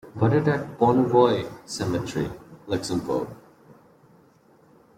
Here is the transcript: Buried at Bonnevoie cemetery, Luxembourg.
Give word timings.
Buried 0.15 0.47
at 0.47 0.79
Bonnevoie 0.79 1.47
cemetery, 1.67 2.27
Luxembourg. 2.65 3.27